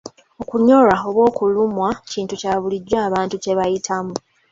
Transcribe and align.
Okunyolwa 0.41 0.95
oba 1.07 1.21
okulumwa 1.29 1.89
kintu 2.11 2.33
kya 2.41 2.53
bulijjo 2.61 2.97
abantu 3.07 3.35
kya 3.43 3.53
bayitamu. 3.57 4.13